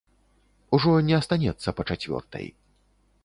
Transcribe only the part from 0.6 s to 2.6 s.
Ужо не астанецца па чацвёртай.